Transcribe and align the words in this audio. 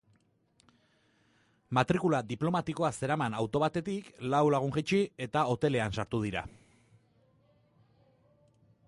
Matrikula 1.77 2.21
diplomatikoa 2.31 2.91
zeraman 3.01 3.37
auto 3.43 3.61
batetik 3.65 4.09
lau 4.35 4.41
lagun 4.55 4.75
jaitsi, 4.79 5.03
eta 5.29 5.45
hotelean 5.53 5.95
sartu 6.01 6.23
dira. 6.27 6.45